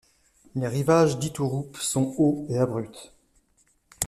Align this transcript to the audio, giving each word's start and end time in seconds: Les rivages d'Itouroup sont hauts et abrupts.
Les 0.55 0.67
rivages 0.67 1.19
d'Itouroup 1.19 1.77
sont 1.77 2.15
hauts 2.17 2.47
et 2.49 2.57
abrupts. 2.57 3.13